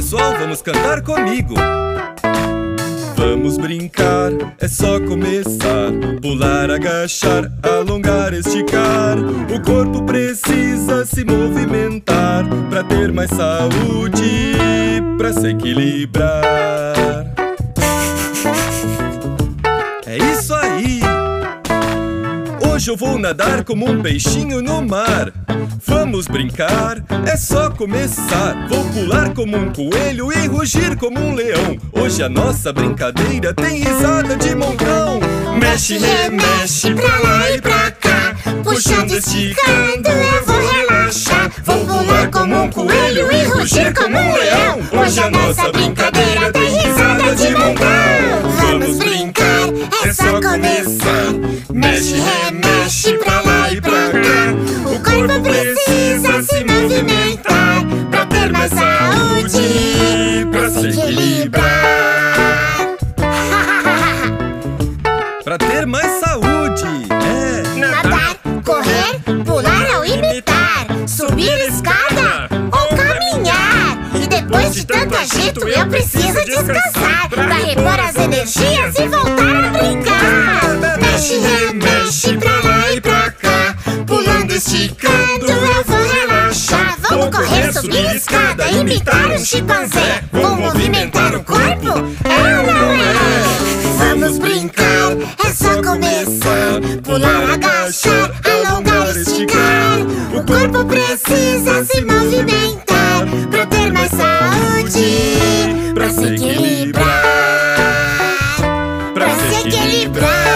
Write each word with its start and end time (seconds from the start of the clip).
pessoal, 0.00 0.32
vamos 0.38 0.62
cantar 0.62 1.02
comigo. 1.02 1.54
Vamos 3.16 3.58
brincar, 3.58 4.32
é 4.58 4.66
só 4.66 4.98
começar. 4.98 5.92
Pular, 6.22 6.70
agachar, 6.70 7.52
alongar, 7.62 8.32
esticar. 8.32 9.18
O 9.18 9.60
corpo 9.60 10.02
precisa 10.04 11.04
se 11.04 11.22
movimentar 11.22 12.46
para 12.70 12.82
ter 12.82 13.12
mais 13.12 13.28
saúde, 13.28 14.54
para 15.18 15.34
se 15.34 15.48
equilibrar. 15.48 16.99
Hoje 22.80 22.90
eu 22.92 22.96
vou 22.96 23.18
nadar 23.18 23.62
como 23.62 23.86
um 23.86 24.00
peixinho 24.00 24.62
no 24.62 24.80
mar. 24.80 25.30
Vamos 25.86 26.26
brincar, 26.26 26.96
é 27.30 27.36
só 27.36 27.68
começar. 27.68 28.68
Vou 28.70 28.82
pular 28.86 29.34
como 29.34 29.54
um 29.54 29.70
coelho 29.70 30.32
e 30.32 30.46
rugir 30.46 30.96
como 30.96 31.20
um 31.20 31.34
leão. 31.34 31.76
Hoje 31.92 32.22
a 32.22 32.28
nossa 32.30 32.72
brincadeira 32.72 33.52
tem 33.52 33.80
risada 33.80 34.34
de 34.34 34.54
montão. 34.54 35.20
Mexe, 35.60 35.98
remexe 35.98 36.94
pra 36.94 37.18
lá 37.18 37.50
e 37.50 37.60
pra 37.60 37.90
cá. 37.90 38.34
Puxando, 38.64 39.12
esticando, 39.12 40.08
eu 40.08 40.44
vou 40.46 40.70
relaxar. 40.70 41.52
Vou 41.62 41.84
pular 41.84 42.30
como 42.30 42.62
um 42.62 42.70
coelho 42.70 43.30
e 43.30 43.44
rugir 43.44 43.92
como 43.92 44.16
um 44.16 44.32
leão. 44.32 44.80
Hoje 45.02 45.20
a 45.20 45.30
nossa 45.30 45.70
brincadeira 45.70 46.50
tem 46.50 46.78
risada 46.78 47.36
de 47.36 47.50
montão. 47.50 48.50
Vamos 48.58 48.96
brincar, 48.96 49.68
é 50.02 50.12
só 50.14 50.40
começar. 50.40 51.30
Mexe, 51.74 52.14
remexe 52.14 52.69
saúde, 60.92 61.50
pra 65.44 65.58
ter 65.58 65.86
mais 65.86 66.20
saúde, 66.20 66.84
é. 67.10 67.62
Nadar, 67.78 68.36
correr, 68.64 69.20
pular 69.44 69.98
ou 69.98 70.04
imitar, 70.04 70.86
subir 71.06 71.58
escada 71.68 72.48
ou 72.72 72.88
caminhar. 72.96 73.98
E 74.14 74.26
depois 74.26 74.74
de 74.74 74.84
tanto 74.84 75.14
agito, 75.16 75.68
eu 75.68 75.86
preciso 75.88 76.44
descansar 76.44 77.28
pra 77.28 77.54
repor 77.54 78.00
as 78.00 78.16
energias 78.16 78.98
e 78.98 79.06
voltar 79.08 79.64
a 79.64 79.70
correr, 87.30 87.72
subir 87.72 88.06
a 88.06 88.14
escada, 88.14 88.70
imitar 88.70 89.30
um 89.30 89.38
chimpanzé. 89.38 90.22
Vou 90.32 90.56
movimentar 90.56 91.34
o 91.34 91.44
corpo? 91.44 91.88
É 92.24 92.58
ou 92.58 92.66
não 92.66 92.92
é? 92.92 93.14
Vamos 93.98 94.38
brincar, 94.38 95.12
é 95.44 95.52
só 95.52 95.82
começar. 95.82 96.80
Pular, 97.02 97.50
agachar, 97.54 98.32
alongar, 98.44 99.16
esticar. 99.16 100.00
O 100.34 100.44
corpo 100.44 100.84
precisa 100.84 101.84
se 101.84 102.00
movimentar 102.02 103.26
pra 103.50 103.66
ter 103.66 103.92
mais 103.92 104.10
saúde, 104.10 105.92
pra 105.94 106.10
se 106.10 106.24
equilibrar, 106.24 107.06
pra 109.14 109.28
se 109.36 109.68
equilibrar. 109.68 110.49